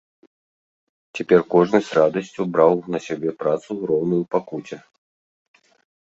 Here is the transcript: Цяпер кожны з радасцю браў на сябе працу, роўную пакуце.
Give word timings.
Цяпер 1.17 1.41
кожны 1.55 1.79
з 1.89 1.99
радасцю 1.99 2.45
браў 2.55 2.73
на 2.95 3.01
сябе 3.07 3.29
працу, 3.43 3.77
роўную 3.91 4.23
пакуце. 4.37 4.77